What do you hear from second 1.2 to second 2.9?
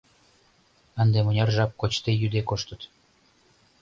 мыняр жап кочде-йӱде коштыт.